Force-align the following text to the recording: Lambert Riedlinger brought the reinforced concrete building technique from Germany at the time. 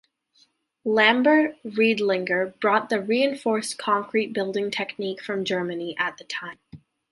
Lambert 0.83 1.57
Riedlinger 1.63 2.59
brought 2.59 2.89
the 2.89 2.99
reinforced 2.99 3.77
concrete 3.77 4.33
building 4.33 4.71
technique 4.71 5.21
from 5.21 5.45
Germany 5.45 5.95
at 5.99 6.17
the 6.17 6.23
time. 6.23 6.57